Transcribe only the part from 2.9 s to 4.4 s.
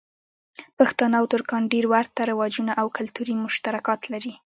کلتوری مشترکات لری.